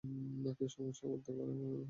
কী 0.03 0.09
কী 0.57 0.65
সমস্যায় 0.69 1.09
পড়তে 1.11 1.29
হতে 1.31 1.39
পারে? 1.39 1.53